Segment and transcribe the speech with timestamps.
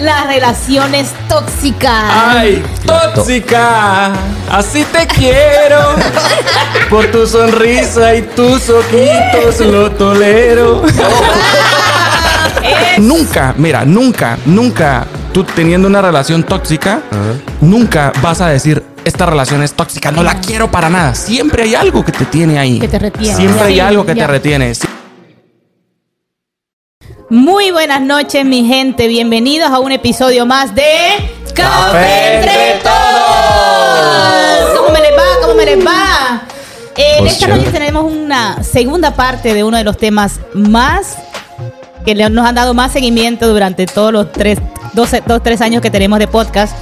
[0.00, 2.04] las relaciones tóxicas.
[2.10, 4.12] ¡Ay, tóxica!
[4.50, 5.96] Así te quiero.
[6.90, 10.82] Por tu sonrisa y tus ojitos lo tolero.
[12.98, 17.00] nunca, mira, nunca, nunca tú teniendo una relación tóxica,
[17.60, 21.14] nunca vas a decir, esta relación es tóxica, no la quiero para nada.
[21.14, 22.78] Siempre hay algo que te tiene ahí.
[22.78, 23.36] Que te retiene.
[23.36, 24.26] Siempre hay algo que ya.
[24.26, 24.72] te retiene.
[27.30, 29.08] Muy buenas noches, mi gente.
[29.08, 30.84] Bienvenidos a un episodio más de
[31.54, 34.78] Café entre Todos.
[34.78, 35.22] ¿Cómo me les va?
[35.40, 36.42] ¿Cómo me les va?
[36.96, 41.16] En Pues esta noche tenemos una segunda parte de uno de los temas más
[42.04, 44.58] que nos han dado más seguimiento durante todos los tres,
[44.92, 46.76] 12, dos, tres años que tenemos de podcast.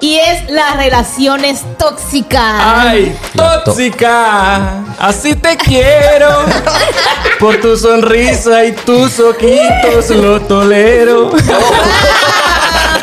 [0.00, 2.54] Y es las relaciones tóxicas.
[2.58, 4.84] ¡Ay, tóxica!
[4.98, 6.28] Así te quiero.
[7.40, 11.30] Por tu sonrisa y tus ojitos lo tolero.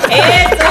[0.10, 0.68] ¡Eso!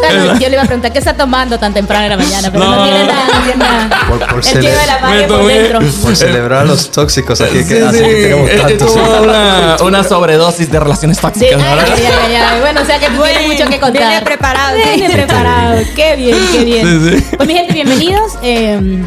[0.00, 2.64] Bueno, yo le iba a preguntar qué está tomando tan temprano en la mañana, pero
[2.64, 2.82] no, No.
[2.84, 4.00] tiene nada, no tiene nada.
[4.08, 5.80] Por- por cele- lleva la Me por dentro.
[6.02, 8.04] Por celebrar a los tóxicos aquí, que Sí, así sí.
[8.04, 8.92] que tenemos tantos.
[9.22, 11.94] una, una sobredosis de relaciones De- tóxicas, ay, ¿verdad?
[11.96, 12.60] ay, ay, ay.
[12.60, 14.08] Bueno, o sea que tiene mucho que contar.
[14.08, 14.90] viene preparado, sí.
[15.00, 15.74] Viene preparado.
[15.96, 16.86] Qué bien, qué bien.
[16.86, 17.26] Sí, sí.
[17.36, 18.32] Pues mi gente, bienvenidos.
[18.42, 19.02] Eh,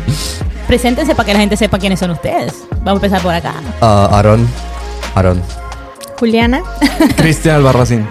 [0.68, 2.54] preséntense para que la gente sepa quiénes son ustedes.
[2.84, 3.54] Vamos a empezar por acá.
[3.82, 4.48] Ah, Aarón.
[5.16, 5.42] Aarón.
[6.20, 6.62] Juliana.
[7.16, 8.08] Cristian Albarracín.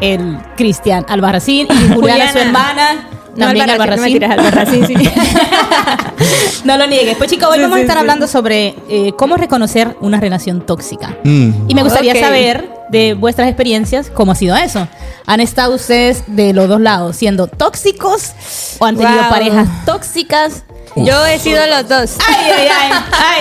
[0.00, 2.32] El Cristian Albarracín y Juliana, Juliana.
[2.32, 3.08] su hermana.
[3.36, 4.38] No, También Albarracín, no Albarracín.
[4.38, 6.64] mentiras, Albarracín, sí.
[6.64, 7.16] no lo niegues.
[7.16, 8.00] Pues chicos, hoy Sí, vamos a estar sí.
[8.00, 11.16] hablando sobre eh, cómo reconocer una relación tóxica.
[11.24, 11.50] Mm.
[11.68, 14.86] Y me gustaría saber de vuestras experiencias cómo ha sido eso.
[15.26, 18.32] ¿Han estado ustedes de los dos lados siendo tóxicos
[18.78, 19.30] o han tenido Wow.
[19.30, 20.64] parejas tóxicas?
[20.96, 22.16] Yo he sido los dos.
[22.28, 22.92] Ay, ay, ay,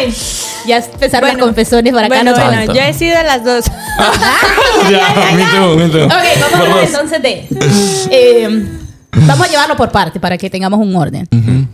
[0.07, 0.15] ay.
[0.65, 2.15] Ya empezaron Bueno, las confesiones para acá.
[2.15, 3.65] bueno, no bueno, yo he sido las dos.
[4.89, 6.05] Ya, me too, me too.
[6.05, 7.47] Ok, vamos a hablar entonces de.
[8.09, 8.47] eh,
[9.11, 11.27] vamos a llevarlo por parte para que tengamos un orden.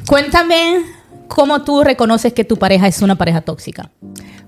[0.06, 0.82] Cuéntame
[1.30, 3.90] cómo tú reconoces que tu pareja es una pareja tóxica.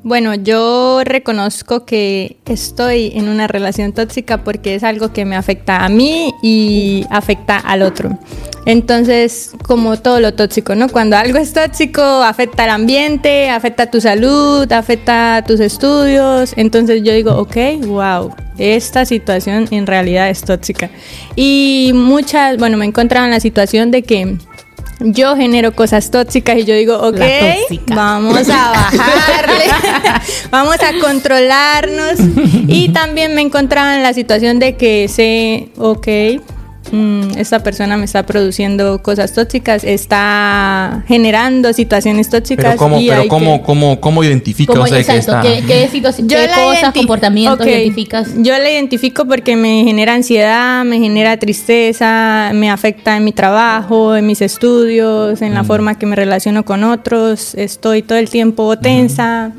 [0.04, 5.86] Bueno, yo reconozco que estoy en una relación tóxica porque es algo que me afecta
[5.86, 8.18] a mí y afecta al otro.
[8.66, 10.90] Entonces, como todo lo tóxico, ¿no?
[10.90, 16.54] Cuando algo es tóxico, afecta al ambiente, afecta tu salud, afecta tus estudios.
[16.58, 20.90] Entonces yo digo, ok, wow, esta situación en realidad es tóxica.
[21.36, 24.38] Y muchas, bueno, me he encontrado en la situación de que
[25.04, 27.20] yo genero cosas tóxicas y yo digo, ok,
[27.88, 29.66] vamos a bajarle,
[30.52, 32.20] vamos a controlarnos.
[32.68, 36.08] Y también me encontraba en la situación de que sé, ok,
[36.92, 42.66] mm, esta persona me está produciendo cosas tóxicas, está generando situaciones tóxicas.
[42.66, 45.42] Pero cómo, y pero cómo, que- cómo, cómo identifica ¿Cómo, o sea, que está...
[45.42, 48.30] ¿qué, qué Yo qué cosas, comportamientos identificas?
[48.38, 54.16] Yo la identifico porque me genera ansiedad, me genera tristeza, me afecta en mi trabajo,
[54.16, 57.56] en mis estudios, en la forma que me relaciono con otros.
[57.56, 59.54] Estoy todo el tiempo tensa.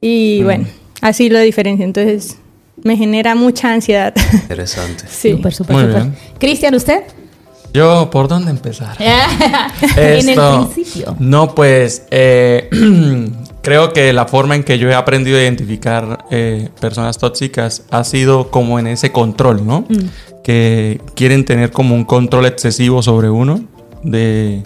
[0.00, 0.66] Y bueno,
[1.00, 1.84] así lo diferencio.
[1.84, 2.38] Entonces,
[2.82, 4.14] me genera mucha ansiedad.
[4.32, 5.04] Interesante.
[5.08, 5.32] sí.
[5.32, 6.02] Súper, súper, Muy súper.
[6.02, 6.16] bien.
[6.38, 7.02] Cristian, ¿usted?
[7.72, 8.96] Yo, ¿por dónde empezar?
[9.96, 10.38] en el
[10.74, 11.14] principio.
[11.18, 12.68] No, pues eh,
[13.62, 18.02] creo que la forma en que yo he aprendido a identificar eh, personas tóxicas ha
[18.02, 19.86] sido como en ese control, ¿no?
[20.42, 23.60] Que quieren tener como un control excesivo sobre uno
[24.02, 24.64] de,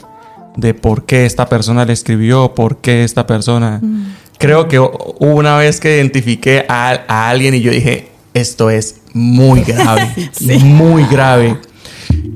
[0.57, 3.81] de por qué esta persona le escribió, por qué esta persona...
[4.45, 8.97] Creo que hubo una vez que identifiqué a, a alguien y yo dije, esto es
[9.15, 10.13] muy grave,
[10.65, 11.57] muy grave.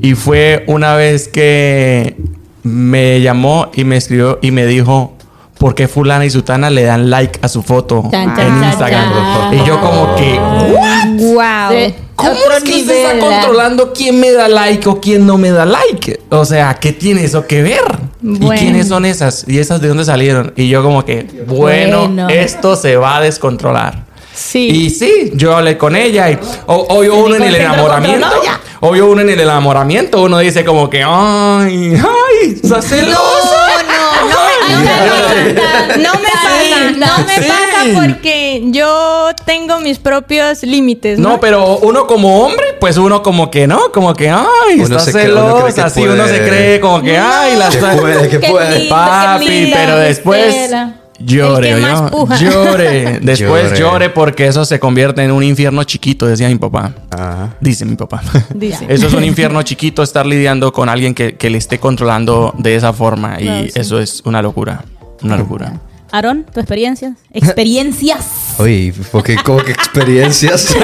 [0.00, 2.16] Y fue una vez que
[2.62, 5.12] me llamó y me escribió y me dijo
[5.58, 9.12] por qué fulana y sutana le dan like a su foto Chan, en chan, Instagram.
[9.12, 9.54] chan.
[9.54, 10.38] Y yo como que,
[11.34, 11.70] Wow.
[11.72, 11.94] Sí.
[12.14, 15.50] ¿cómo Otro es que usted está controlando quién me da like o quién no me
[15.50, 16.20] da like?
[16.30, 18.07] O sea, ¿qué tiene eso que ver?
[18.22, 19.44] ¿Y quiénes son esas?
[19.46, 20.52] ¿Y esas de dónde salieron?
[20.56, 22.28] Y yo como que, bueno, Bueno.
[22.28, 24.04] esto se va a descontrolar.
[24.34, 24.68] Sí.
[24.68, 28.26] Y sí, yo hablé con ella y obvio uno en el enamoramiento.
[28.80, 33.57] Obvio uno en el enamoramiento, uno dice como que, ay, ay, celosa.
[34.68, 35.96] No, me pasa.
[35.98, 36.90] No me pasa.
[36.96, 37.48] No me Sí.
[37.48, 41.18] pasa porque yo tengo mis propios límites.
[41.18, 44.96] No, No, pero uno como hombre, pues uno como que no, como que, ay, Uno
[44.98, 46.48] está celosa, así uno se puede.
[46.48, 48.88] cree como que, ay, la Que puede, que puede.
[48.88, 50.70] Papi, pero después.
[51.18, 53.78] Llore, yo- llore, después Llore.
[53.78, 56.92] llore porque eso se convierte en un infierno chiquito, decía mi papá.
[57.10, 57.56] Ajá.
[57.60, 58.22] Dice mi papá.
[58.54, 58.86] Dice.
[58.88, 62.74] Eso es un infierno chiquito estar lidiando con alguien que, que le esté controlando de
[62.76, 63.72] esa forma y sí.
[63.74, 64.84] eso es una locura,
[65.22, 65.80] una locura.
[66.10, 67.14] Aaron, ¿tu experiencia?
[67.32, 68.54] ¿Experiencias?
[68.58, 70.74] Uy, porque como que experiencias.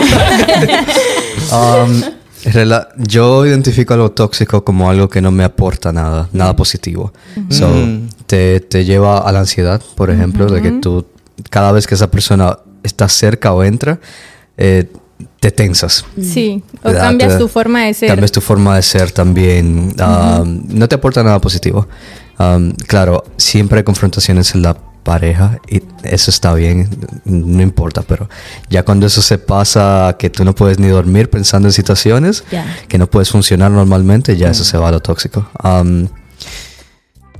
[1.53, 2.03] Um,
[2.53, 7.13] rela- yo identifico a lo tóxico como algo que no me aporta nada, nada positivo.
[7.51, 8.09] So, Mm.
[8.27, 11.07] Te, te lleva a la ansiedad, por ejemplo, de que tú,
[11.51, 13.99] cada vez que esa persona está cerca o entra,
[14.57, 14.91] eh,
[15.41, 16.05] te tensas.
[16.21, 18.09] Sí, o Te da- cambias tu forma de ser.
[18.09, 19.95] Cambias tu forma de ser también.
[20.01, 21.87] Um, No te aporta nada positivo.
[22.39, 26.89] Um, claro, siempre hay confrontaciones en la pareja y eso está bien,
[27.27, 28.29] no importa, pero
[28.71, 32.65] ya cuando eso se pasa que tú no puedes ni dormir pensando en situaciones, Ya.
[32.89, 35.47] que no puedes funcionar normalmente, ya eso se va a lo tóxico.
[35.63, 36.09] Um,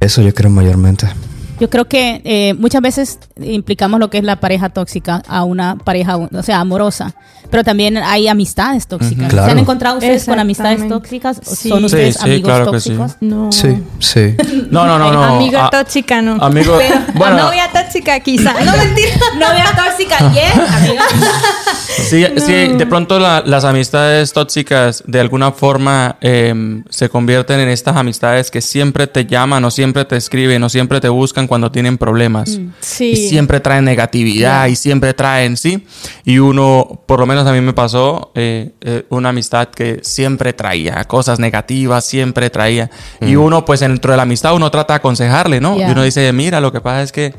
[0.01, 1.09] eso yo creo mayormente.
[1.65, 5.77] Yo creo que eh, muchas veces implicamos lo que es la pareja tóxica a una
[5.77, 7.15] pareja, o sea, amorosa.
[7.51, 9.25] Pero también hay amistades tóxicas.
[9.27, 9.53] ¿Se Claro.
[9.53, 11.41] han encontrado ustedes con amistades tóxicas?
[11.47, 11.69] ¿O Sí.
[11.71, 12.71] ¿Son Sí, ustedes sí, amigos claro sí.
[12.73, 13.17] tóxicos?
[13.23, 13.51] No.
[13.51, 14.35] Sí, sí.
[14.71, 15.23] No, no, no, no.
[15.37, 16.35] Amiga Ah, tóxica, no.
[16.45, 18.53] Amigo, Pero bueno, novia tóxica, quizá.
[18.63, 19.11] No, mentira.
[19.39, 21.03] Novia tóxica, yes, amiga.
[21.89, 27.69] Sí, sí, de pronto la- las amistades tóxicas de alguna forma em, se convierten en
[27.69, 31.71] estas amistades que siempre te llaman o siempre te escriben o siempre te buscan cuando
[31.71, 32.59] tienen problemas.
[32.81, 33.11] Sí.
[33.11, 35.87] Y siempre traen negatividad y siempre traen, sí.
[36.25, 40.53] Y uno, por lo menos a mí me pasó eh, eh, una amistad que siempre
[40.53, 42.91] traía cosas negativas, siempre traía.
[43.21, 45.79] Y uno, pues dentro de la amistad, uno trata de aconsejarle, ¿no?
[45.79, 45.87] Ya.
[45.87, 47.33] Y uno dice, mira, lo que pasa es que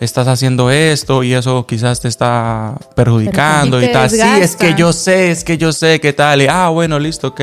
[0.00, 4.10] estás haciendo esto y eso quizás te está perjudicando Y tal.
[4.10, 6.42] Sí, es que yo sé, es que yo sé qué tal.
[6.42, 7.40] Y, ah, bueno, listo, ok.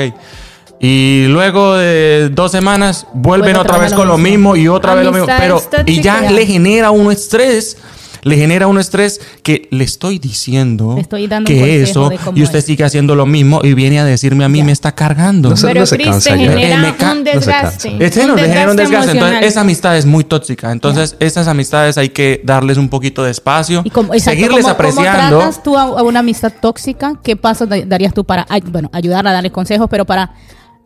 [0.79, 4.53] Y luego de dos semanas vuelven Vuelve otra otra vez vez con lo mismo.
[4.53, 5.27] mismo y otra vez lo mismo.
[5.37, 7.77] Pero, y ya le genera a uno estrés.
[8.21, 12.37] Le genera un estrés que le estoy diciendo Le estoy dando un que eso cómo
[12.37, 12.65] y usted es.
[12.65, 14.65] sigue haciendo lo mismo y viene a decirme a mí Ya.
[14.65, 15.49] me está cargando.
[15.51, 15.67] No sé.
[15.67, 16.37] Pero se Chris cansa ya.
[16.51, 17.89] genera Eh, me ca- un no se desgaste.
[17.91, 18.03] cansa.
[18.05, 19.11] Es que no, le genera un desgaste.
[19.13, 20.69] Entonces, esa amistad es muy tóxica.
[20.73, 24.75] Entonces, esas amistades hay que darles un poquito de espacio, Y como, exacto, seguirles ¿cómo-
[24.75, 25.37] ¿Cómo apreciando.
[25.37, 27.13] tratas tú a, una amistad tóxica?
[27.23, 30.33] ¿Qué pasos da- darías tú para, bueno, ayudarla, darle consejos, pero para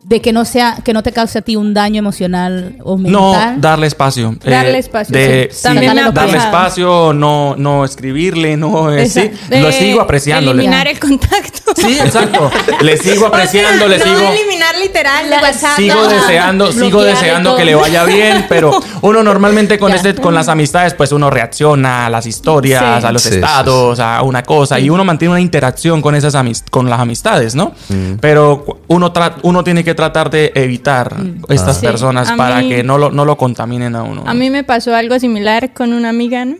[0.04, 3.32] de que no sea, que no te cause a ti un daño emocional o No,
[3.32, 3.60] mental?
[3.60, 4.36] darle espacio.
[4.44, 5.62] Darle espacio, de- sí.
[5.62, 8.92] También darle espacio, no, no escribirle, no.
[8.92, 9.56] eh, sí, Exacto.
[9.58, 10.62] lo De sigo apreciándole.
[10.62, 11.72] Eliminar el contacto.
[11.74, 12.50] Sí, exacto.
[12.82, 14.18] Le sigo apreciando, O sea, le sigo.
[14.18, 15.76] No eliminar literal de WhatsApp.
[15.76, 16.08] Sigo no.
[16.08, 17.58] deseando, sigo deseando todo.
[17.58, 22.06] que le vaya bien, pero uno normalmente con este, con las amistades, pues uno reacciona
[22.06, 23.06] a las historias, Sí.
[23.06, 26.34] a los Sí, sí, estados, a una cosa, y uno mantiene una interacción con esas
[26.34, 27.72] amis- con las amistades, ¿no?
[27.88, 28.16] Mm.
[28.20, 31.16] Pero uno tra- uno tiene que tratar de evitar
[31.48, 31.86] estas Sí.
[31.86, 34.22] personas A para mí- que no lo, no lo contaminen a uno.
[34.26, 36.56] A mí me pasó algo similar con una amiga, ¿no?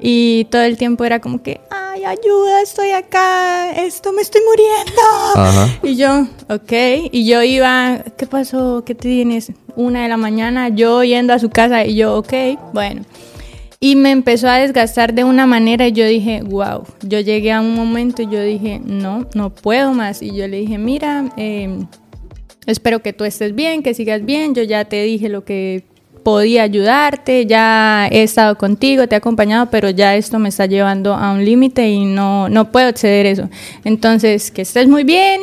[0.00, 5.02] Y todo el tiempo era como que, ay, ayuda, estoy acá, esto me estoy muriendo.
[5.34, 5.68] Ajá.
[5.82, 6.72] Y yo, ok.
[7.10, 8.84] Y yo iba, ¿qué pasó?
[8.86, 9.52] ¿Qué tienes?
[9.74, 12.32] Una de la mañana, yo yendo a su casa y yo, ok,
[12.72, 13.02] bueno.
[13.80, 16.84] Y me empezó a desgastar de una manera y yo dije, wow.
[17.02, 20.20] Yo llegué a un momento y yo dije, no, no puedo más.
[20.22, 21.76] Y yo le dije, mira, eh,
[22.70, 24.54] espero que tú estés bien, que sigas bien.
[24.54, 25.84] Yo ya te dije lo que
[26.24, 31.14] podía ayudarte, ya he estado contigo, te he acompañado, pero ya esto me está llevando
[31.14, 33.48] a un límite y no, no puedo exceder eso.
[33.84, 35.40] Entonces, que estés muy bien,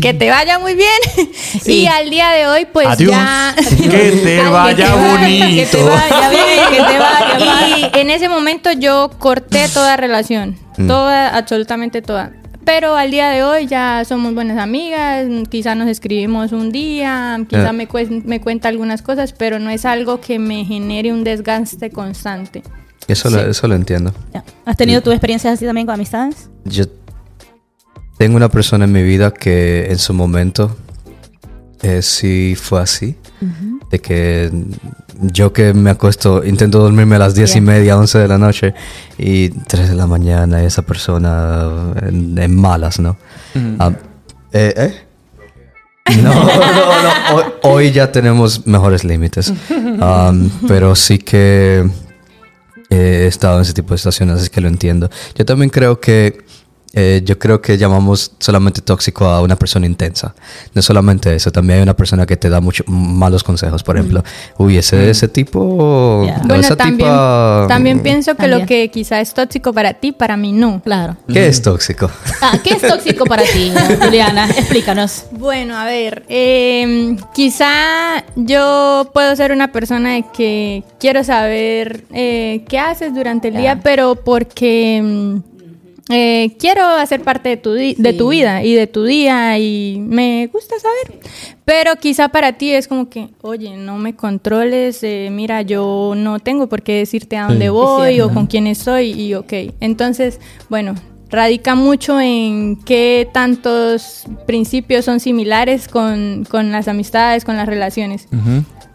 [0.00, 0.88] que te vaya muy bien.
[1.66, 3.10] Y al día de hoy, pues Adiós.
[3.10, 3.54] ya...
[3.56, 5.86] Que te Ay, vaya Que te bonito.
[5.86, 7.90] vaya bien, que te vaya mal.
[7.94, 10.56] y en ese momento yo corté toda relación,
[10.86, 12.32] toda, absolutamente toda.
[12.64, 17.64] Pero al día de hoy ya somos buenas amigas, quizá nos escribimos un día, quizá
[17.64, 17.72] Ya.
[17.72, 21.90] me, cuen- me cuenta algunas cosas, pero no es algo que me genere un desgaste
[21.90, 22.62] constante.
[23.08, 24.14] Eso, lo, eso lo entiendo.
[24.64, 26.48] ¿Has tenido tu experiencias así también con amistades?
[26.64, 26.84] Yo
[28.16, 30.76] tengo una persona en mi vida que en su momento
[31.82, 33.16] eh, sí fue así.
[33.90, 34.50] De que
[35.20, 37.62] yo que me acuesto, intento dormirme a las diez y Yeah.
[37.62, 38.72] media, 11 de la noche
[39.18, 43.16] y 3 de la mañana y esa persona en, en malas, ¿no?
[43.78, 43.92] Ah,
[44.52, 44.94] eh, ¿eh?
[46.22, 47.36] No, no, no.
[47.36, 49.52] Hoy, hoy ya tenemos mejores límites.
[50.02, 51.88] Um, pero sí que
[52.90, 55.08] he estado en ese tipo de situaciones, así que lo entiendo.
[55.36, 56.42] Yo también creo que
[56.94, 60.34] eh, yo creo que llamamos solamente tóxico a una persona intensa.
[60.74, 63.82] No solamente eso, también hay una persona que te da muchos malos consejos.
[63.82, 64.22] Por ejemplo,
[64.58, 66.24] uy, ese, ese tipo.
[66.26, 66.36] Ya.
[66.42, 68.60] o Bueno, esa también, tipa- también pienso que También.
[68.60, 70.82] lo que quizá es tóxico para ti, para mí no.
[70.82, 71.16] Claro.
[71.32, 72.10] ¿Qué es tóxico?
[72.40, 73.72] Ah, ¿Qué es tóxico para ti,
[74.02, 74.46] Juliana?
[74.50, 75.24] Explícanos.
[75.32, 82.64] Bueno, a ver, eh, quizá yo puedo ser una persona de que quiero saber eh,
[82.68, 85.51] qué haces durante el día, pero porque mm,
[86.12, 90.48] eh, quiero hacer parte de tu, de tu vida y de tu día y me
[90.52, 91.20] gusta saber.
[91.64, 96.38] Pero quizá para ti es como que, oye, no me controles, eh, mira, yo no
[96.40, 99.52] tengo por qué decirte a dónde voy o con quién estoy y ok.
[99.80, 100.94] Entonces, bueno,
[101.30, 108.28] radica mucho en qué tantos principios son similares con, con las amistades, con las relaciones.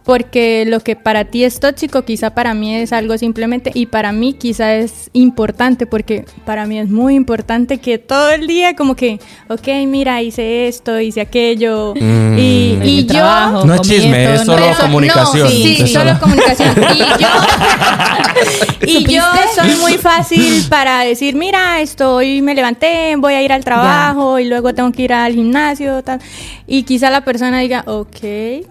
[0.08, 4.14] Porque lo que para ti es tóxico, quizá para mí es algo simplemente, y para
[4.14, 8.96] mí quizá es importante, porque para mí es muy importante que todo el día como
[8.96, 12.38] que, ok, mira, hice esto, hice aquello, Mm.
[12.38, 13.08] y, yo...
[13.16, 15.44] trabajo, No es chisme, es solo no- comunicación.
[15.44, 16.74] No, sí, Es solo comunicación.
[16.80, 17.28] Y yo,
[18.86, 19.22] y yo
[19.56, 24.40] soy muy fácil para decir, mira, esto hoy me levanté, voy a ir al trabajo
[24.40, 26.22] y luego tengo que ir al gimnasio, tal.
[26.66, 28.22] Y quizá la persona diga, ok.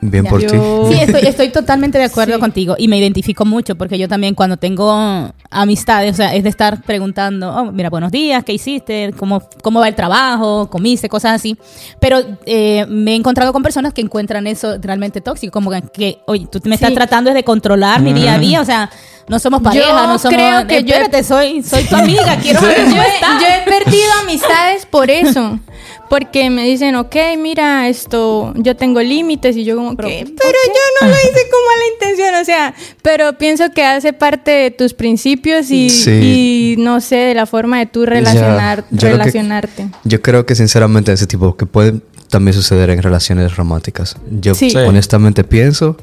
[0.00, 0.30] Bien Ya.
[0.30, 0.48] por Yo-
[0.88, 0.94] ti.
[0.94, 2.40] Sí, estoy, estoy totalmente de acuerdo Sí.
[2.40, 6.48] contigo y me identifico mucho porque yo también cuando tengo amistades, o sea, es de
[6.50, 9.12] estar preguntando, oh, mira, buenos días, ¿qué hiciste?
[9.16, 10.68] ¿Cómo, cómo va el trabajo?
[10.70, 11.08] ¿Comiste?
[11.08, 11.56] Cosas así.
[12.00, 16.46] Pero eh, me he encontrado con personas que encuentran eso realmente tóxico, como que, oye,
[16.50, 16.94] tú me estás Sí.
[16.94, 18.90] tratando de controlar mi día a día, o sea,
[19.28, 20.34] no somos pareja, Yo no somos...
[20.36, 25.10] creo que yo- espérate, soy, soy tu amiga, quiero yo, yo he perdido amistades por
[25.10, 25.58] eso.
[26.08, 30.82] Porque me dicen, ok, mira, esto, yo tengo límites y yo como que, pero yo
[31.00, 34.94] no lo hice con mala intención, o sea, pero pienso que hace parte de tus
[34.94, 36.74] principios y, Sí.
[36.78, 39.88] y no sé, de la forma de tú relacionar, yo que- relacionarte.
[40.04, 44.16] Yo creo que sinceramente ese tipo que puede también suceder en relaciones románticas.
[44.40, 44.54] Yo.
[44.54, 44.72] Sí.
[44.76, 45.96] honestamente pienso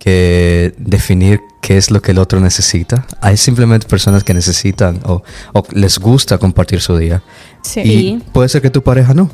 [0.00, 3.06] que definir qué es lo que el otro necesita.
[3.20, 7.22] Hay simplemente personas que necesitan o, o les gusta compartir su día.
[7.62, 7.80] Sí.
[7.84, 9.30] Y puede ser que tu pareja no.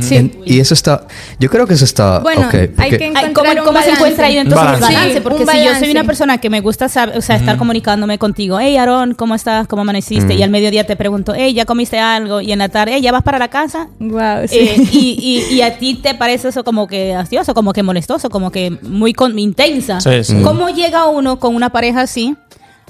[0.00, 0.16] Sí.
[0.16, 1.06] En- y eso está,
[1.38, 3.90] yo creo que eso está Bueno, ok, hay que encontrar ¿Cómo, un cómo se balance.
[3.92, 4.86] encuentra ahí entonces Balance.
[4.88, 5.14] el balance?
[5.14, 5.90] Sí, Porque un si yo soy balance.
[5.92, 9.68] una persona que me gusta saber, o sea, estar comunicándome contigo, hey Aaron, ¿cómo estás?
[9.68, 10.34] ¿Cómo amaneciste?
[10.34, 12.40] Y al mediodía te pregunto, hey, ¿ya comiste algo?
[12.40, 13.88] Y en la tarde, hey, ¿ya vas para la casa?
[14.00, 14.58] Wow, sí.
[14.58, 18.28] Eh, y, y- y a ti te parece eso como que hastioso, como que molestoso,
[18.28, 20.00] como que muy con- intensa.
[20.00, 20.36] Sí, sí.
[20.42, 22.34] ¿Cómo llega uno con una pareja así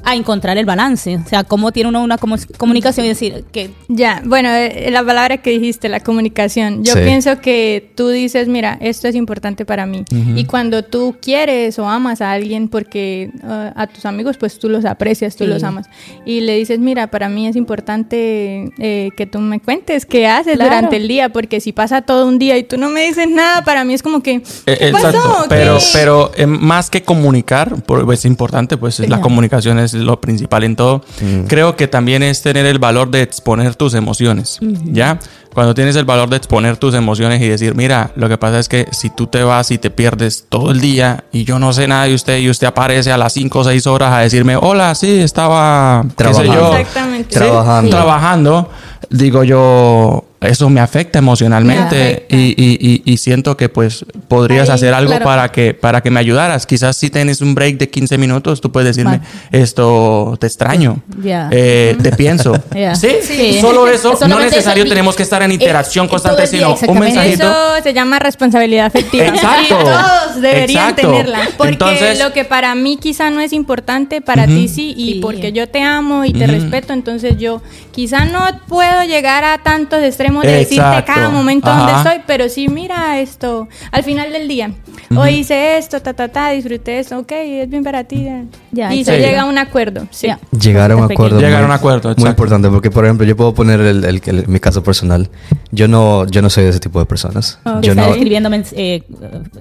[0.05, 1.17] a encontrar el balance?
[1.17, 5.05] O sea, ¿cómo tiene uno una comu- comunicación y decir que Ya, bueno, eh, la
[5.05, 6.85] palabra que dijiste, la comunicación.
[6.85, 7.00] Yo Sí.
[7.05, 10.05] pienso que tú dices, mira, esto es importante para mí.
[10.35, 14.69] Y cuando tú quieres o amas a alguien, porque uh, a tus amigos, pues tú
[14.69, 15.50] los aprecias, tú Sí.
[15.50, 15.87] los amas.
[16.25, 20.55] Y le dices, mira, para mí es importante eh, que tú me cuentes qué haces
[20.57, 20.71] Claro.
[20.71, 23.62] durante el día, porque si pasa todo un día y tú no me dices nada,
[23.65, 25.09] para mí es como que, Eh, ¿qué pasó?
[25.09, 25.49] Exacto, ¿Qué?
[25.49, 27.75] pero, pero eh, más que comunicar,
[28.12, 31.02] es importante, pues la comunicación es lo principal en todo.
[31.49, 35.19] Creo que también es tener el valor de exponer tus emociones, ¿ya?
[35.55, 38.69] Cuando tienes el valor de exponer tus emociones y decir, mira, lo que pasa es
[38.69, 41.88] que si tú te vas y te pierdes todo el día y yo no sé
[41.88, 44.95] nada de usted y usted aparece a las 5 o 6 horas a decirme, hola,
[44.95, 46.52] sí, estaba, qué sé Trabajando.
[46.55, 47.28] yo, Exactamente.
[47.33, 47.90] Sí, Trabajando.
[47.90, 48.71] trabajando,
[49.09, 52.37] digo yo, eso me afecta emocionalmente Me afecta.
[52.37, 55.25] Y, y- y- y siento que pues podrías Ahí, hacer algo claro.
[55.25, 56.66] para que para que me ayudaras.
[56.66, 61.49] Quizás si tienes un break de 15 minutos, tú puedes decirme, esto te extraño, Ya.
[61.50, 62.52] eh, te pienso.
[62.76, 62.95] Ya.
[62.95, 63.09] ¿Sí?
[63.23, 63.59] Sí.
[63.61, 64.90] solo eso, no necesario eso.
[64.90, 67.43] tenemos que estar en interacción Eh, constante, el día, sino un mensajito.
[67.45, 69.25] Eso se llama responsabilidad afectiva.
[69.28, 69.64] Exacto.
[69.64, 71.11] Y todos deberían Exacto.
[71.11, 71.49] tenerla.
[71.57, 74.95] Porque Entonces- lo que para mí quizá no es importante, para ti sí.
[74.97, 75.19] Y Sí.
[75.23, 77.62] porque yo te amo y te respeto, entonces yo
[77.97, 81.79] quizá no puedo llegar a tantos extremos de decirte cada momento Ajá.
[81.81, 83.69] dónde estoy, pero sí, mira esto.
[83.91, 84.71] Al final del día,
[85.17, 88.29] hoy hice esto, ta, ta, ta, disfruté esto, ok, es bien para ti.
[88.71, 89.07] Ya, y sí.
[89.07, 90.07] se llega a un acuerdo.
[90.11, 90.29] Sí.
[90.61, 91.41] Llegar a un acuerdo.
[91.41, 94.47] Llegar a un acuerdo, Muy importante, porque por ejemplo, yo puedo poner el, el- el-
[94.47, 95.31] mi caso personal.
[95.73, 97.59] Yo no, yo no soy de ese tipo de personas.
[97.65, 97.81] Ok.
[97.81, 99.05] Yo no, escribiendo, mens- eh,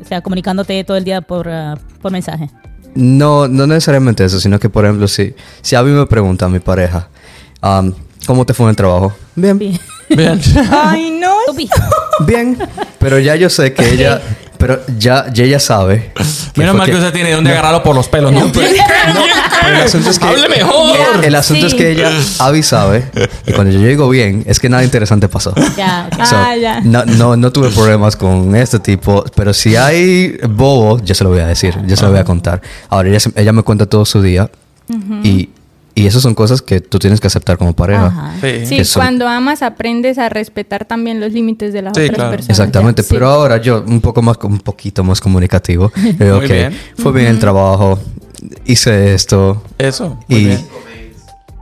[0.01, 2.49] o sea, comunicándote todo el día por, ah, por mensaje?
[2.95, 6.59] no, no necesariamente eso, sino que por ejemplo, si, si a mí me pregunta mi
[6.59, 7.07] pareja,
[7.63, 7.93] um,
[8.25, 9.13] ¿cómo te fue en el trabajo?
[9.35, 9.79] Bien, Bien.
[10.09, 10.39] Bien.
[10.71, 11.35] Ay, no.
[12.25, 12.57] Bien.
[12.99, 14.21] Pero ya yo sé que ella,
[14.59, 16.11] pero ya, ya ella sabe.
[16.55, 18.51] Menos mal que usted tiene donde agarrarlo por los pelos, ¿no?
[18.53, 18.67] Pero
[19.77, 21.15] el asunto es que Hable mejor.
[21.19, 21.77] El, el asunto es Sí.
[21.77, 23.09] que ella Avi sabe
[23.47, 25.53] y cuando yo digo bien es que nada interesante pasó.
[25.75, 26.25] Ya, ok.
[26.25, 26.81] So, Ah, ya.
[26.81, 31.31] No, no, no tuve problemas con este tipo, pero si hay bobo, yo se lo
[31.31, 32.61] voy a decir, yo se lo voy a contar.
[32.89, 34.49] Ahora ella, ella me cuenta todo su día
[35.23, 35.49] y,
[35.95, 38.07] y esas son cosas que tú tienes que aceptar como pareja.
[38.07, 38.33] Ajá.
[38.41, 38.83] Sí.
[38.83, 42.31] Sí, cuando amas aprendes a respetar también los límites de las Sí, otras claro.
[42.31, 42.49] personas.
[42.59, 43.09] Exactamente, Sí.
[43.11, 45.91] pero ahora yo un poco más, un poquito más comunicativo.
[46.19, 46.77] Digo Muy que bien.
[46.97, 47.97] fue bien el trabajo,
[48.65, 50.19] hice esto Eso.
[50.27, 50.67] Muy y bien.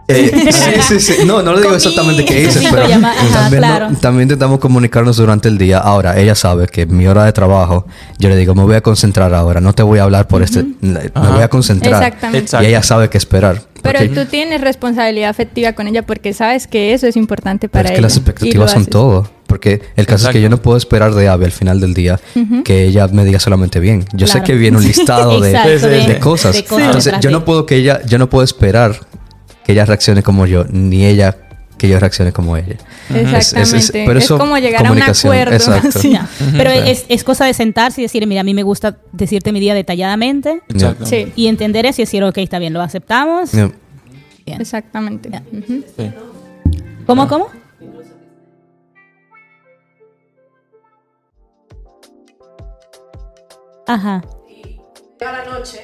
[0.09, 1.25] Eh, sí, sí, sí.
[1.25, 1.77] No, no le digo Comí.
[1.77, 3.89] exactamente qué hice, pero ajá, también, no- claro.
[4.01, 5.77] también intentamos comunicarnos durante el día.
[5.77, 7.85] Ahora, ella sabe que mi hora de trabajo,
[8.19, 10.65] yo le digo, me voy a concentrar ahora, no te voy a hablar por este,
[10.81, 12.03] me voy a concentrar.
[12.03, 12.39] Exactamente.
[12.39, 12.65] Exacto.
[12.65, 13.61] Y ella sabe qué esperar.
[13.83, 17.83] Pero porque- tú tienes responsabilidad afectiva con ella porque sabes que eso es importante para
[17.83, 18.01] es que ella.
[18.07, 19.29] las expectativas son todo.
[19.45, 22.19] Porque el caso es que yo no puedo esperar de Abby al final del día
[22.63, 24.03] que ella me diga solamente bien.
[24.13, 26.55] Yo sé que viene un listado de, Exacto, cosas.
[26.55, 28.95] de cosas Entonces, yo no puedo que ella, yo no puedo esperar
[29.63, 31.37] que ella reaccione como yo, ni ella
[31.83, 32.77] que yo reaccione como ella.
[33.13, 33.37] Exactamente.
[33.39, 35.53] Es- es- es- pero es eso, como llegar a un acuerdo.
[35.53, 35.99] exacto.
[35.99, 36.17] Sí.
[36.55, 39.59] Pero es, es cosa de sentarse y decir, mira, a mí me gusta decirte mi
[39.59, 41.05] día detalladamente Exacto.
[41.05, 43.51] Sí, y entender eso y decir, ok, está bien, lo aceptamos.
[43.51, 43.69] Yeah.
[44.45, 44.61] Bien.
[44.61, 45.29] exactamente.
[45.97, 46.11] Sí.
[47.05, 47.47] ¿Cómo, cómo?
[53.87, 54.21] Ajá.
[55.19, 55.83] a la noche.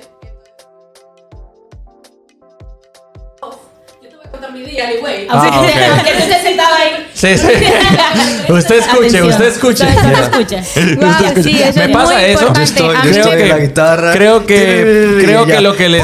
[4.49, 5.27] A mi día, anyway.
[5.29, 5.61] Ah,
[6.03, 7.07] te sentabas ahí.
[7.13, 7.47] Sí, sí.
[8.51, 9.85] usted escuche, usted escuche.
[9.85, 10.95] Usted escuche.
[10.95, 12.53] Wow, sí, eso Me es pasa eso.
[12.53, 14.11] Yo estoy- yo Creo en la que, guitarra.
[14.13, 16.03] creo que, creo que lo que les,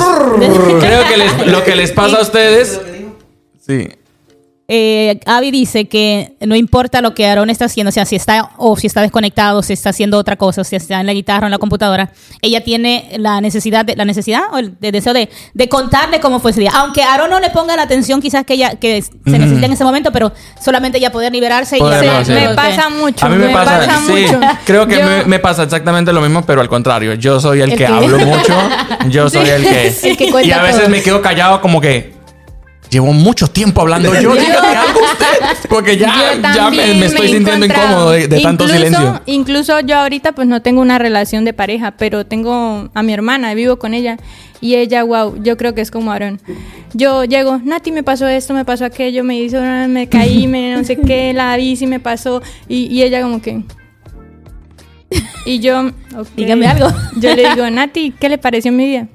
[0.80, 2.80] creo que les, lo que les pasa a ustedes,
[3.66, 3.90] sí,
[4.68, 8.50] Eh, Abby dice que no importa lo que Aaron está haciendo, o sea, si está
[8.58, 11.46] o si está desconectado, si está haciendo otra cosa, si está en la guitarra o
[11.46, 12.10] en la computadora,
[12.42, 16.40] ella tiene la necesidad, de, la necesidad o el, de- deseo de, de contarle cómo
[16.40, 16.72] fue ese día.
[16.74, 19.84] Aunque Aaron no le ponga la atención quizás que ella que se necesita en ese
[19.84, 22.48] momento, pero solamente ella poder liberarse Poder, y hacer sí.
[22.48, 23.24] me pasa mucho.
[23.24, 24.40] a mí me, pasa, sí, mucho.
[24.66, 27.72] creo que Yo- me, me pasa exactamente lo mismo, pero al contrario, yo soy el,
[27.72, 28.54] El que, que- hablo mucho,
[29.10, 30.90] yo soy el que, El que cuenta y a veces todo.
[30.90, 32.16] me quedo callado como que
[32.96, 38.12] llevo mucho tiempo hablando yo, dígame algo usted, porque ya, ya me, estoy sintiendo incómodo
[38.12, 39.22] de, de tanto incluso, silencio.
[39.26, 43.54] Incluso yo ahorita pues no tengo una relación de pareja, pero tengo a mi hermana,
[43.54, 44.18] vivo con ella
[44.62, 46.40] y ella, wow, yo creo que es como Aaron.
[46.94, 50.84] Yo llego, Nati, me pasó esto, me pasó aquello, me hizo, me caí, me no
[50.86, 53.64] sé qué, la bici me pasó y, y ella como que...
[55.46, 55.92] Y yo.
[56.36, 56.88] Dígame algo.
[57.18, 59.08] Yo le digo, Nati, ¿qué le pareció mi día?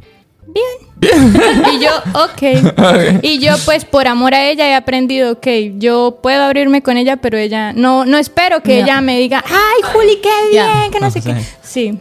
[0.53, 1.35] Bien.
[1.75, 3.23] y yo, ok.
[3.23, 5.47] Y yo, pues, por amor a ella he aprendido, ok,
[5.79, 9.83] yo puedo abrirme con ella, pero ella, no, no espero que ella me diga, ay,
[9.93, 10.91] Juli, qué bien, Ya.
[10.91, 11.31] que no sé Sí.
[11.33, 11.45] qué.
[11.63, 11.99] Sí.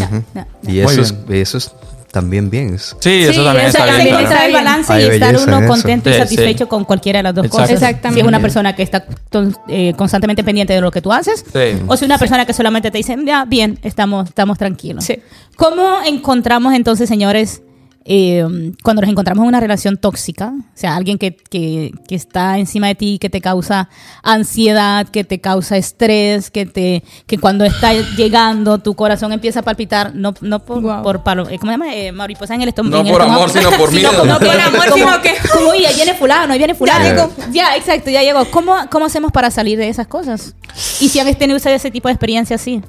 [0.00, 0.46] Ya, ya.
[0.70, 1.72] Y eso es, eso es
[2.10, 2.74] también bien.
[2.74, 4.14] es- Sí, eso Sí, también eso está Hay bien.
[4.16, 6.68] encontrar el balance Hay y estar uno contento y Sí, satisfecho sí.
[6.68, 7.62] con cualquiera de las dos Exacto.
[7.62, 7.82] cosas.
[7.82, 8.14] Exactamente.
[8.14, 11.42] Si es una persona que está ton- eh, constantemente pendiente de lo que tú haces,
[11.50, 11.82] Sí.
[11.86, 15.04] o si una persona que solamente te dice, ya, bien, estamos, estamos tranquilos.
[15.04, 15.20] Sí.
[15.56, 17.62] ¿Cómo encontramos entonces, señores,
[18.04, 18.44] eh,
[18.82, 20.52] cuando nos encontramos en una relación tóxica?
[20.56, 23.88] O sea, alguien que, que, que está encima de ti, que te causa
[24.22, 29.62] ansiedad, que te causa estrés, que te que cuando está llegando tu corazón empieza a
[29.62, 31.02] palpitar, no, no por, Wow.
[31.02, 31.94] por palo- eh, ¿cómo se llama?
[31.94, 32.96] Eh, mariposa en el estómago.
[32.96, 33.42] No por estómago.
[33.44, 34.10] amor, sino por miedo.
[34.12, 37.04] como No por amor, como- sino que- Como, oye, ahí viene fulano, ahí viene fulano.
[37.04, 37.30] llegó.
[37.52, 38.44] Ya, exacto, ya llegó.
[38.50, 40.54] ¿Cómo, ¿Cómo hacemos para salir de esas cosas?
[41.00, 42.82] Y si han tenido ustedes ese tipo de experiencia así.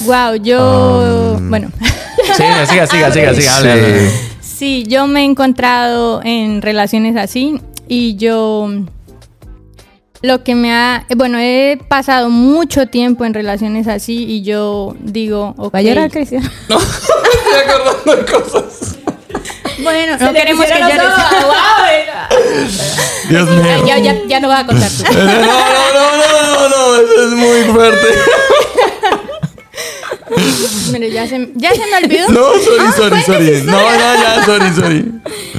[0.00, 1.70] Wow, yo, bueno.
[2.36, 3.56] Sí, siga, siga, siga, siga.
[3.56, 4.10] hable, hable, hable.
[4.40, 8.68] Sí, yo me he encontrado en relaciones así y yo
[10.22, 15.54] lo que me ha, bueno, he pasado mucho tiempo en relaciones así y yo digo,
[15.56, 16.42] ok, ¿Va a llorar, Cristian?
[16.68, 18.98] No, estoy acordando de cosas.
[19.82, 21.00] bueno, no queremos que llores.
[23.30, 23.86] Dios mío.
[23.86, 25.04] ya, ya, ya no vas a contar tú.
[25.04, 28.08] No, no, no, no, no, no, eso es muy fuerte.
[30.92, 32.28] Mire, ya se, ya se me olvidó.
[32.30, 33.48] No, sorry, Ah, sorry, sorry.
[33.48, 35.12] esa No, no, ya, sorry, sorry.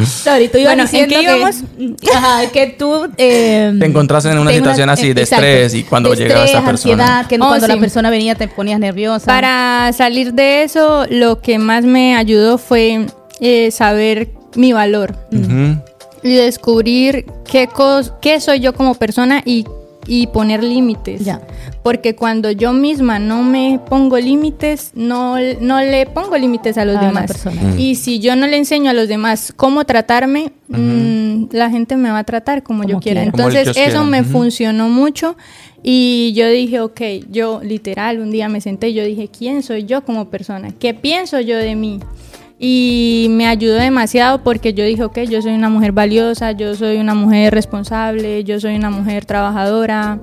[0.06, 1.56] Sorry, tú ibas Bueno, ¿en diciendo qué que- íbamos?
[2.16, 3.08] Ajá, que tú...
[3.18, 5.46] eh, Te encontraste en una situación así de exacto.
[5.46, 6.94] estrés y cuando llegaba esta estrés, persona.
[7.04, 9.26] ansiedad, que Oh, cuando la persona venía te ponías nerviosa.
[9.26, 13.06] Para salir de eso, lo que más me ayudó fue
[13.40, 15.16] eh, saber mi valor
[16.24, 19.66] y descubrir qué, cos qué soy yo como persona y,
[20.14, 21.24] y poner límites.
[21.24, 21.40] Ya.
[21.84, 26.98] Porque cuando yo misma no me pongo límites, no, no le pongo límites a los
[26.98, 27.32] A demás.
[27.78, 32.12] Y si yo no le enseño a los demás cómo tratarme, mm, la gente me
[32.12, 33.24] va a tratar como, yo quiera.
[33.24, 35.38] Entonces eso me funcionó mucho
[35.82, 39.86] y yo dije, ok, yo literal un día me senté y yo dije, ¿quién soy
[39.86, 40.72] yo como persona?
[40.78, 42.02] ¿Qué pienso yo de mí?
[42.64, 46.98] Y me ayudó demasiado porque yo dije, ok, yo soy una mujer valiosa, yo soy
[46.98, 50.20] una mujer responsable, yo soy una mujer trabajadora,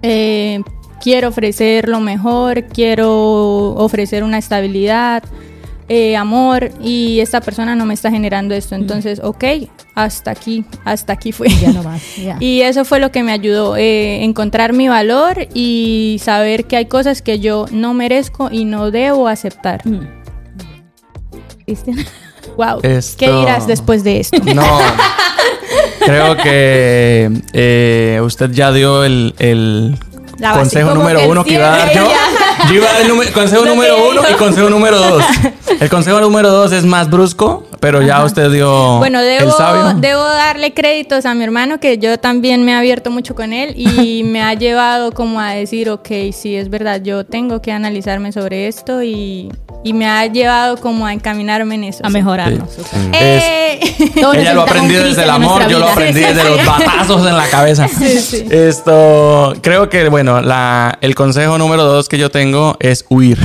[0.00, 0.62] eh,
[1.02, 5.22] quiero ofrecer lo mejor, quiero ofrecer una estabilidad,
[5.90, 8.74] eh, amor y esta persona no me está generando esto.
[8.74, 9.44] Entonces, ok,
[9.94, 11.48] hasta aquí, hasta aquí fue.
[11.48, 12.16] Ya no más.
[12.16, 12.38] ya.
[12.40, 16.86] Y eso fue lo que me ayudó, eh, encontrar mi valor y saber que hay
[16.86, 19.86] cosas que yo no merezco y no debo aceptar.
[19.86, 20.19] Mm.
[21.74, 22.06] Cristian.
[22.56, 22.80] Wow.
[22.82, 24.36] Esto- ¿Qué dirás después de esto?
[24.54, 24.78] No.
[26.04, 29.96] creo que eh, usted ya dio el, el
[30.54, 32.08] consejo número uno que iba a dar yo.
[32.68, 35.24] Yo iba a dar el consejo número uno y consejo número dos.
[35.80, 39.94] El consejo número dos es más brusco, pero ya usted dio Bueno, el debo, sabio.
[39.98, 43.72] debo darle créditos a mi hermano que yo también me he abierto mucho con él
[43.76, 48.32] y me ha llevado como a decir, ok, sí, es verdad, yo tengo que analizarme
[48.32, 49.50] sobre esto y,
[49.82, 52.04] y me ha llevado como a encaminarme en eso.
[52.04, 52.12] A sí.
[52.12, 52.68] mejorarnos.
[53.12, 53.80] Eh,
[54.20, 56.56] Todos Ella lo un desde el amor, yo lo aprendí Sí, sí, desde sí.
[56.56, 57.88] los batazos en la cabeza.
[57.88, 58.44] sí.
[58.50, 62.49] Esto, creo que, bueno, la, el consejo número dos que yo tengo
[62.80, 63.38] es huir.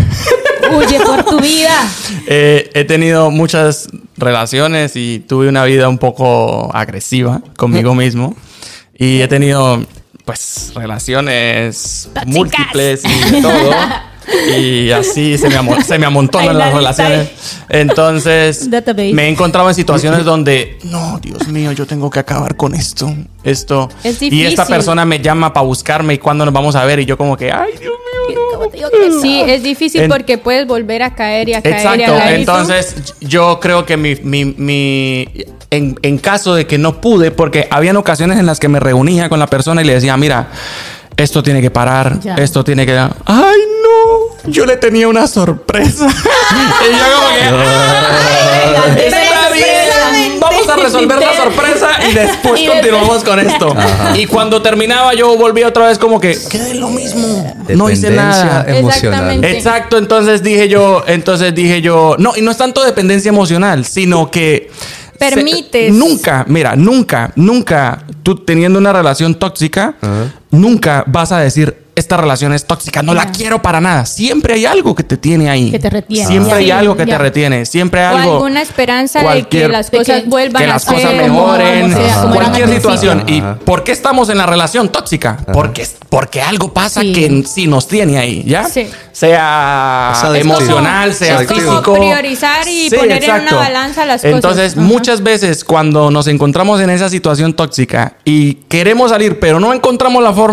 [0.76, 1.76] Huye por tu vida.
[2.28, 3.88] Eh, he tenido muchas
[4.18, 8.36] relaciones y tuve una vida un poco agresiva conmigo mismo.
[8.98, 9.86] Y he tenido,
[10.26, 12.26] pues, relaciones Tóxicas.
[12.28, 13.70] múltiples y de todo.
[14.58, 17.30] Y así se me, se me amontonan las relaciones.
[17.70, 19.13] Entonces, Database.
[19.13, 23.13] me he encontrado en situaciones donde, no, Dios mío, yo tengo que acabar con esto.
[23.44, 23.89] Esto.
[24.04, 27.00] Es y esta persona me llama para buscarme y cuándo nos vamos a ver.
[27.00, 27.94] Y yo, como que, ay, Dios
[28.30, 29.22] mío, no.
[29.22, 32.18] Sí, es difícil En- porque puedes volver a caer y a caer y a Exacto,
[32.20, 32.39] caer.
[32.39, 35.28] entonces yo creo que mi, mi, mi-
[35.72, 39.30] en, en caso de que no pude, porque habían ocasiones en las que me reunía
[39.30, 40.48] con la persona y le decía, mira,
[41.18, 42.36] esto tiene que parar, Ya.
[42.36, 42.91] esto tiene que...
[42.98, 44.52] ¡Ay, no!
[44.52, 46.08] Yo le tenía una sorpresa.
[46.10, 47.44] y yo como que...
[47.44, 49.65] "Ay, Está bien,
[50.39, 53.75] vamos a resolver la sorpresa y después Y continuamos con esto.
[54.15, 57.56] Y cuando terminaba yo volvía otra vez como que, quedé lo mismo.
[57.69, 58.63] No hice nada.
[58.63, 59.45] Dependencia emocional.
[59.45, 64.30] Exacto, entonces dije yo, entonces dije yo, no, y no es tanto dependencia emocional, sino
[64.32, 65.93] que se- Permites.
[65.93, 69.95] nunca, mira, nunca, nunca tú teniendo una relación tóxica,
[70.60, 73.32] nunca vas a decir esta relación es tóxica, no la Ya.
[73.32, 74.06] quiero para nada.
[74.06, 75.72] Siempre hay algo que te tiene ahí.
[75.72, 76.28] Que te retiene.
[76.28, 76.56] Siempre Ya.
[76.58, 77.13] hay Sí, algo que ya.
[77.13, 77.65] te retiene.
[77.65, 78.34] Siempre hay O algo.
[78.34, 81.94] alguna esperanza de que las cosas que- vuelvan que a las ser cosas como- mejoren,
[81.94, 83.24] como sea, como cualquier al situación.
[83.28, 85.38] ¿Y por qué estamos en la relación tóxica?
[85.54, 87.13] Porque, porque algo pasa Sí.
[87.13, 88.65] que sí nos tiene ahí, ¿ya?
[88.65, 88.89] Sí.
[89.13, 90.56] Sea Es adictivo.
[90.58, 91.94] emocional, sea Es como físico.
[91.94, 94.36] priorizar y poner en una balanza las cosas.
[94.36, 99.74] Entonces, muchas veces cuando nos encontramos en esa situación tóxica y queremos salir, pero no
[99.74, 100.45] encontramos la forma,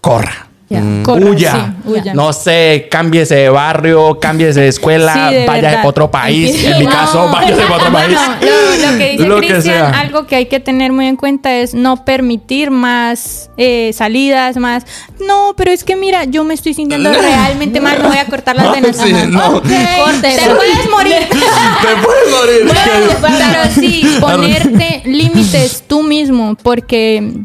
[0.00, 0.46] corra.
[0.68, 0.80] Ya.
[1.02, 1.52] Corra, huya.
[1.52, 2.14] sí, huya.
[2.14, 6.64] No sé, cámbiese de barrio, cámbiese de escuela, Sí, de vaya para otro país.
[6.64, 6.90] En mi No.
[6.90, 8.18] caso, váyase para otro país.
[8.40, 10.00] No, lo, lo que dice Lo que Cristian, sea.
[10.00, 14.84] algo que hay que tener muy en cuenta es no permitir más eh, salidas, más.
[15.20, 18.56] No, pero es que mira, yo me estoy sintiendo realmente mal, me voy a cortar
[18.56, 18.96] las venas.
[18.96, 19.26] Sí, Ajá.
[19.26, 19.56] no.
[19.58, 20.42] Ok, Córtelo.
[20.42, 21.28] Te puedes morir.
[21.28, 22.72] Te puedes morir.
[23.20, 27.42] Pero sí, ponerte límites tú mismo, porque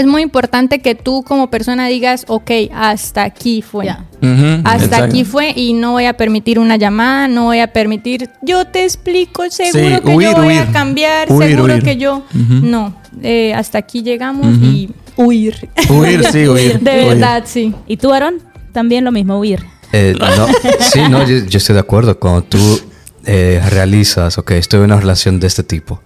[0.00, 3.88] es muy importante que tú como persona digas, ok, hasta aquí fue.
[3.88, 5.04] Hasta exacto.
[5.04, 8.82] aquí fue y no voy a permitir una llamada, no voy a permitir, yo te
[8.84, 10.58] explico, seguro Sí, que huir, yo voy huir.
[10.60, 11.82] a cambiar, Huir, seguro huir.
[11.84, 12.22] que yo...
[12.32, 15.68] No, eh, hasta aquí llegamos y huir.
[15.88, 16.80] Huir, sí, huir.
[16.80, 17.08] De huir.
[17.10, 17.74] verdad, sí.
[17.86, 18.36] ¿Y tú, Aaron?
[18.72, 19.60] También lo mismo, huir.
[19.92, 20.46] Eh, no,
[20.92, 22.18] sí, no, yo, yo estoy de acuerdo.
[22.18, 22.80] Cuando tú
[23.26, 26.00] eh, realizas, ok, estoy en una relación de este tipo.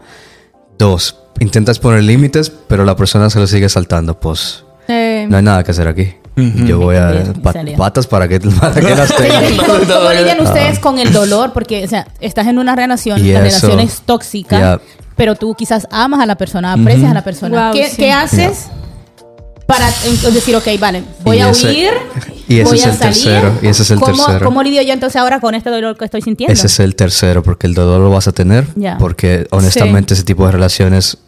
[0.79, 4.19] Dos, intentas poner límites, pero la persona se lo sigue saltando.
[4.19, 6.15] Pues Eh, no hay nada que hacer aquí.
[6.37, 7.77] Yo voy a Bien, pa- salió.
[7.77, 9.51] patas para que, para que las Pero, tenga.
[9.51, 11.53] ¿y ¿Cómo, cómo lidian ustedes con el dolor?
[11.53, 14.81] Porque, o sea, estás en una relación, Y la eso, relación es tóxica,
[15.17, 17.65] pero tú quizás amas a la persona, aprecias a la persona.
[17.67, 17.97] Wow, ¿Qué, sí.
[17.97, 18.69] qué haces
[19.69, 19.87] para
[20.33, 21.91] decir, ok, vale, voy Y a ese- huir,
[22.49, 23.13] y ese voy es a el salir?
[23.15, 24.45] tercero, y ese es el ¿Cómo, tercero.
[24.47, 26.51] ¿Cómo lidio yo entonces ahora con este dolor que estoy sintiendo?
[26.55, 28.67] Ese es el tercero, porque el dolor lo vas a tener.
[28.77, 28.97] Ya.
[28.97, 31.19] Porque honestamente ese tipo de relaciones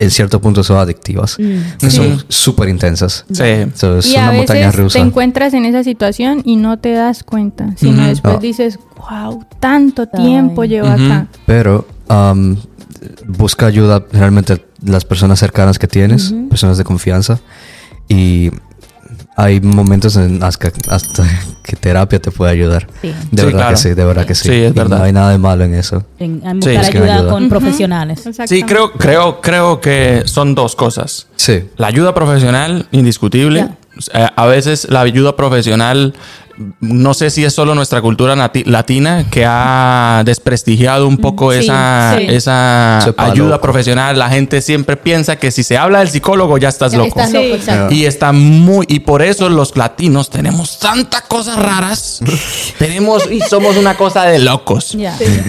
[0.00, 1.36] en cierto punto son adictivas.
[1.38, 1.88] Mm.
[1.88, 3.24] Son súper intensas.
[3.32, 3.44] Sí.
[3.76, 4.98] So, es y una a montaña veces rusa.
[4.98, 8.08] te encuentras en esa situación y no te das cuenta, sino Ujú.
[8.08, 8.40] después Ah.
[8.42, 10.68] dices, wow, tanto tiempo Ay.
[10.70, 11.04] llevo Ujú.
[11.04, 11.28] acá.
[11.46, 12.56] Pero um,
[13.28, 17.38] busca ayuda realmente las personas cercanas que tienes, personas de confianza.
[18.08, 18.50] Y
[19.36, 21.24] hay momentos en hasta, hasta
[21.62, 22.86] que terapia te puede ayudar.
[23.02, 23.08] Sí.
[23.08, 23.70] De Sí, verdad claro.
[23.70, 24.48] que sí, de verdad que sí.
[24.48, 24.98] Sí, es Y verdad.
[24.98, 26.04] No hay nada de malo en eso.
[26.18, 27.30] En, en Sí, buscar ayuda ayuda.
[27.32, 27.50] con Ujú.
[27.50, 28.22] profesionales.
[28.46, 31.26] Sí, creo, creo, creo que son dos cosas.
[31.36, 31.64] Sí.
[31.76, 33.68] La ayuda profesional, indiscutible.
[34.12, 34.26] Ya.
[34.26, 36.14] Eh, A veces la ayuda profesional,
[36.80, 42.16] no sé si es solo nuestra cultura latina que ha desprestigiado un poco Sí, esa,
[42.18, 42.26] sí.
[42.28, 43.60] esa ayuda loco.
[43.62, 44.18] profesional.
[44.18, 47.08] La gente siempre piensa que si se habla del psicólogo ya estás Ya loco.
[47.20, 47.36] Estás Sí.
[47.36, 47.94] loco, exacto.
[47.94, 52.20] Y está muy, y por eso los latinos tenemos tantas cosas raras.
[52.78, 54.96] tenemos y somos una cosa de locos.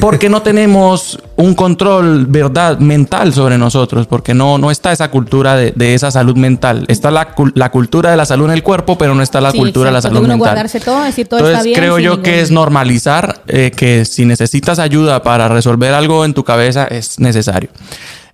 [0.01, 4.07] Porque no tenemos un control, verdad, mental sobre nosotros.
[4.07, 6.85] Porque no, no está esa cultura de, de esa salud mental.
[6.87, 9.57] Está la, la cultura de la salud en el cuerpo, pero no está la Sí,
[9.57, 10.37] cultura de la salud mental.
[10.37, 11.79] guardarse todo, decir todo Entonces está bien.
[11.79, 16.33] creo yo ningún- que es normalizar eh, que si necesitas ayuda para resolver algo en
[16.33, 17.69] tu cabeza es necesario.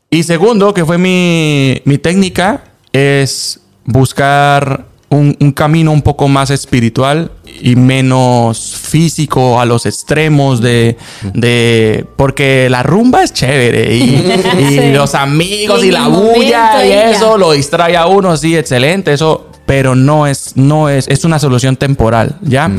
[0.10, 6.50] Y segundo, que fue mi, mi técnica, es buscar un, un camino un poco más
[6.50, 10.98] espiritual y menos físico a los extremos de,
[11.34, 14.02] de porque la rumba es chévere y,
[14.60, 14.92] y Sí.
[14.94, 17.12] los amigos Y la bulla y ya.
[17.12, 21.40] eso lo distrae a uno, sí, excelente, eso, pero no es, no es, es una
[21.40, 22.70] solución temporal, ¿ya?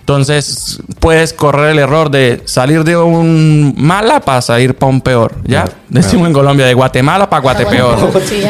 [0.00, 5.34] Entonces, puedes correr el error de salir de un mala para salir para un peor,
[5.44, 5.62] ¿ya?
[5.64, 8.12] Claro, Decimos en Colombia, de Guatemala para Guatepeor.
[8.28, 8.42] Sí.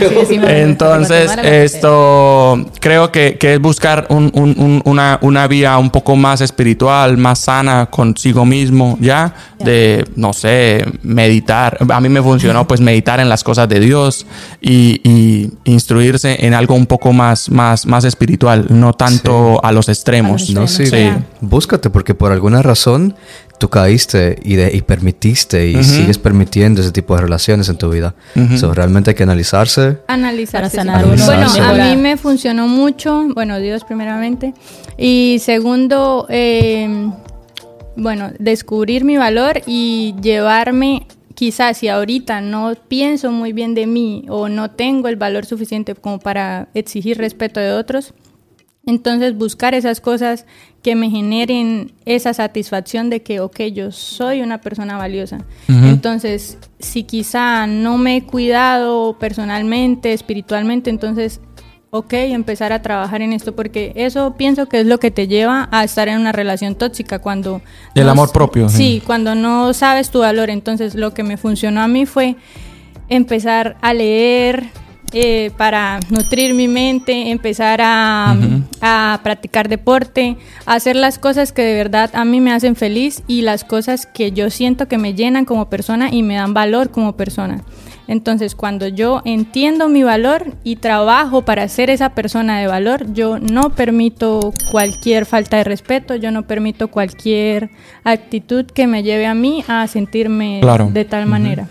[0.48, 5.90] Entonces, Guatemala, esto creo que, que es buscar un- un- un- una, una vía un
[5.90, 9.34] poco más espiritual, más sana consigo mismo, ¿ya?
[9.58, 11.78] De, no sé, meditar.
[11.90, 14.26] A mí me funcionó pues meditar en las cosas de Dios
[14.60, 19.88] y, y instruirse en algo un poco más, más, más espiritual, no tanto a los
[19.88, 20.50] extremos.
[20.50, 21.10] No, sí, Sí.
[21.40, 23.14] búscate porque por alguna razón
[23.58, 27.88] tú caíste y, de- y permitiste y sigues permitiendo ese tipo de relaciones en tu
[27.90, 28.14] vida.
[28.58, 29.98] So, realmente hay que analizarse.
[30.08, 30.76] Analizarse.
[30.76, 31.10] Para sanar sí.
[31.14, 34.54] uno, Bueno, a mí me funcionó mucho, bueno, Dios primeramente,
[34.98, 37.10] y segundo, eh,
[37.96, 44.24] bueno, descubrir mi valor y llevarme, quizás si ahorita no pienso muy bien de mí
[44.28, 48.14] o no tengo el valor suficiente como para exigir respeto de otros,
[48.86, 50.46] entonces buscar esas cosas
[50.82, 55.38] que me generen esa satisfacción de que, ok, yo soy una persona valiosa.
[55.66, 61.40] Entonces, si quizá no me he cuidado personalmente, espiritualmente, entonces,
[61.88, 65.68] ok, empezar a trabajar en esto, porque eso pienso que es lo que te lleva
[65.72, 67.62] a estar en una relación tóxica cuando...
[67.94, 68.76] El no amor propio, sí.
[68.76, 70.50] Sí, cuando no sabes tu valor.
[70.50, 72.36] Entonces, lo que me funcionó a mí fue
[73.08, 74.64] empezar a leer
[75.14, 78.36] eh, para nutrir mi mente, empezar a,
[78.80, 83.22] a practicar deporte, a hacer las cosas que de verdad a mí me hacen feliz
[83.26, 86.90] y las cosas que yo siento que me llenan como persona y me dan valor
[86.90, 87.62] como persona.
[88.06, 93.38] Entonces, cuando yo entiendo mi valor y trabajo para ser esa persona de valor, yo
[93.38, 97.70] no permito cualquier falta de respeto, yo no permito cualquier
[98.02, 100.90] actitud que me lleve a mí a sentirme Claro.
[100.92, 101.68] de tal manera.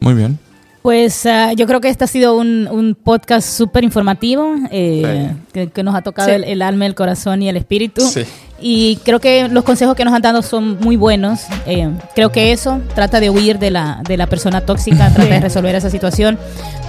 [0.00, 0.38] Muy bien.
[0.86, 5.66] Pues ah, yo creo que este ha sido un, un podcast súper informativo, eh, que,
[5.68, 6.34] que nos ha tocado Sí.
[6.36, 8.02] el, el alma, el corazón y el espíritu.
[8.02, 8.22] Sí.
[8.58, 11.40] Y creo que los consejos que nos han dado son muy buenos.
[11.66, 15.40] Eh, creo que eso trata de huir de la, de la persona tóxica, trata de
[15.40, 16.38] resolver esa situación.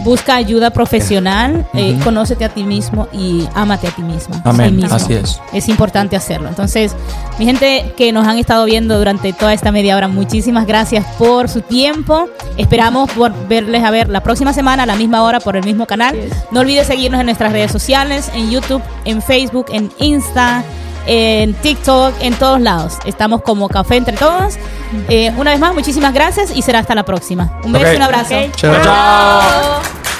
[0.03, 4.41] Busca ayuda profesional, eh, conócete a ti mismo y ámate a ti mismo.
[4.45, 4.69] Amén.
[4.69, 4.95] ti mismo.
[4.95, 5.41] Así es.
[5.51, 6.47] Es importante hacerlo.
[6.47, 6.95] Entonces,
[7.39, 11.49] mi gente que nos han estado viendo durante toda esta media hora, muchísimas gracias por
[11.49, 12.29] su tiempo.
[12.57, 15.85] Esperamos por verles a ver la próxima semana a la misma hora por el mismo
[15.85, 16.17] canal.
[16.51, 20.63] No olvides seguirnos en nuestras redes sociales, en YouTube, en Facebook, en Insta,
[21.07, 22.97] en TikTok, en todos lados.
[23.05, 24.55] Estamos como Café Entre Todos.
[25.09, 27.59] Eh, una vez más, muchísimas gracias y será hasta la próxima.
[27.63, 28.35] Un beso un abrazo.
[28.55, 30.16] Chao, chao.